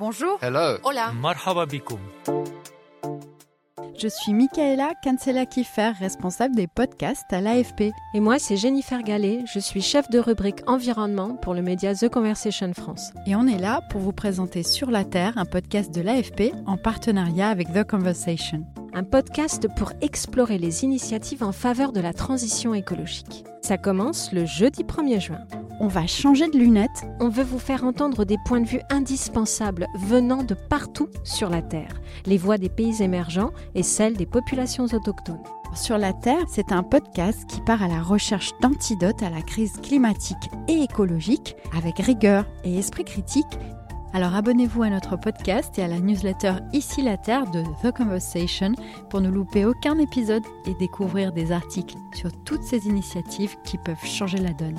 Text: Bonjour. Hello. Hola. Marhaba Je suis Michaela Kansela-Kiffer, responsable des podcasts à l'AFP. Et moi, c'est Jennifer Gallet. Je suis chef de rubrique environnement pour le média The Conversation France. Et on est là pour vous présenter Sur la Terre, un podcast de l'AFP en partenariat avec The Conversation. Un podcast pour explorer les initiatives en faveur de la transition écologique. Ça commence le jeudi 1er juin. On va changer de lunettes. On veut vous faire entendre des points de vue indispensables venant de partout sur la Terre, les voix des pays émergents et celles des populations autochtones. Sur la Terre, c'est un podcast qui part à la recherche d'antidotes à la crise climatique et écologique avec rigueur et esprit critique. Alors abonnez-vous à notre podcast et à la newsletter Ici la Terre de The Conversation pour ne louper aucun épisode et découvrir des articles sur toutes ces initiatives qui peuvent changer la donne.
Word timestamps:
Bonjour. 0.00 0.38
Hello. 0.42 0.76
Hola. 0.82 1.12
Marhaba 1.12 1.66
Je 3.96 4.08
suis 4.08 4.32
Michaela 4.32 4.92
Kansela-Kiffer, 5.04 5.92
responsable 6.00 6.56
des 6.56 6.66
podcasts 6.66 7.32
à 7.32 7.40
l'AFP. 7.40 7.92
Et 8.12 8.18
moi, 8.18 8.40
c'est 8.40 8.56
Jennifer 8.56 9.04
Gallet. 9.04 9.44
Je 9.52 9.60
suis 9.60 9.82
chef 9.82 10.10
de 10.10 10.18
rubrique 10.18 10.62
environnement 10.66 11.36
pour 11.36 11.54
le 11.54 11.62
média 11.62 11.94
The 11.94 12.08
Conversation 12.08 12.72
France. 12.74 13.12
Et 13.28 13.36
on 13.36 13.46
est 13.46 13.58
là 13.58 13.82
pour 13.90 14.00
vous 14.00 14.12
présenter 14.12 14.64
Sur 14.64 14.90
la 14.90 15.04
Terre, 15.04 15.38
un 15.38 15.44
podcast 15.44 15.94
de 15.94 16.00
l'AFP 16.02 16.52
en 16.66 16.76
partenariat 16.76 17.48
avec 17.48 17.72
The 17.72 17.84
Conversation. 17.84 18.66
Un 18.94 19.04
podcast 19.04 19.68
pour 19.76 19.92
explorer 20.00 20.58
les 20.58 20.82
initiatives 20.82 21.44
en 21.44 21.52
faveur 21.52 21.92
de 21.92 22.00
la 22.00 22.12
transition 22.12 22.74
écologique. 22.74 23.44
Ça 23.62 23.78
commence 23.78 24.32
le 24.32 24.44
jeudi 24.44 24.82
1er 24.82 25.20
juin. 25.20 25.46
On 25.80 25.88
va 25.88 26.06
changer 26.06 26.48
de 26.48 26.56
lunettes. 26.56 27.04
On 27.20 27.28
veut 27.28 27.42
vous 27.42 27.58
faire 27.58 27.84
entendre 27.84 28.24
des 28.24 28.38
points 28.44 28.60
de 28.60 28.66
vue 28.66 28.80
indispensables 28.90 29.88
venant 29.96 30.44
de 30.44 30.54
partout 30.54 31.08
sur 31.24 31.50
la 31.50 31.62
Terre, 31.62 32.00
les 32.26 32.38
voix 32.38 32.58
des 32.58 32.68
pays 32.68 33.02
émergents 33.02 33.50
et 33.74 33.82
celles 33.82 34.16
des 34.16 34.26
populations 34.26 34.84
autochtones. 34.84 35.42
Sur 35.74 35.98
la 35.98 36.12
Terre, 36.12 36.44
c'est 36.48 36.70
un 36.70 36.84
podcast 36.84 37.44
qui 37.48 37.60
part 37.60 37.82
à 37.82 37.88
la 37.88 38.00
recherche 38.00 38.52
d'antidotes 38.60 39.24
à 39.24 39.30
la 39.30 39.42
crise 39.42 39.72
climatique 39.82 40.48
et 40.68 40.82
écologique 40.82 41.56
avec 41.76 41.98
rigueur 41.98 42.46
et 42.62 42.78
esprit 42.78 43.04
critique. 43.04 43.58
Alors 44.12 44.36
abonnez-vous 44.36 44.84
à 44.84 44.90
notre 44.90 45.16
podcast 45.16 45.76
et 45.76 45.82
à 45.82 45.88
la 45.88 45.98
newsletter 45.98 46.54
Ici 46.72 47.02
la 47.02 47.16
Terre 47.16 47.50
de 47.50 47.64
The 47.82 47.92
Conversation 47.92 48.74
pour 49.10 49.20
ne 49.20 49.28
louper 49.28 49.64
aucun 49.64 49.98
épisode 49.98 50.44
et 50.66 50.74
découvrir 50.74 51.32
des 51.32 51.50
articles 51.50 51.96
sur 52.14 52.30
toutes 52.44 52.62
ces 52.62 52.86
initiatives 52.86 53.56
qui 53.64 53.76
peuvent 53.76 54.04
changer 54.04 54.38
la 54.38 54.52
donne. 54.52 54.78